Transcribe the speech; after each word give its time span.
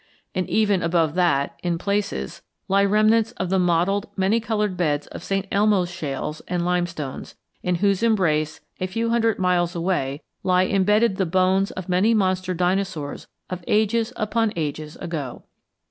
And 0.33 0.49
even 0.49 0.81
above 0.81 1.13
that, 1.13 1.59
in 1.61 1.77
places, 1.77 2.41
lie 2.67 2.83
remnants 2.83 3.33
of 3.33 3.51
the 3.51 3.59
mottled, 3.59 4.07
many 4.17 4.39
colored 4.39 4.75
beds 4.75 5.05
of 5.05 5.23
St. 5.23 5.45
Elmo 5.51 5.85
shales 5.85 6.41
and 6.47 6.65
limestones 6.65 7.35
in 7.61 7.75
whose 7.75 8.01
embrace, 8.01 8.61
a 8.79 8.87
few 8.87 9.11
hundred 9.11 9.37
miles 9.37 9.75
away, 9.75 10.23
lie 10.41 10.65
embedded 10.65 11.17
the 11.17 11.27
bones 11.27 11.69
of 11.69 11.87
many 11.87 12.15
monster 12.15 12.55
dinosaurs 12.55 13.27
of 13.47 13.63
ages 13.67 14.11
upon 14.15 14.53
ages 14.55 14.95
ago. 14.95 15.43